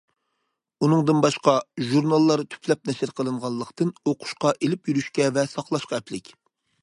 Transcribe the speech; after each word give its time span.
ئۇنىڭدىن 0.85 1.19
باشقا، 1.25 1.53
ژۇرناللار 1.89 2.43
تۈپلەپ 2.53 2.91
نەشر 2.91 3.13
قىلىنغانلىقتىن 3.19 3.93
ئوقۇشقا، 3.99 4.57
ئېلىپ 4.59 4.93
يۈرۈشكە 4.93 5.29
ۋە 5.39 5.47
ساقلاشقا 5.55 6.01
ئەپلىك. 6.01 6.35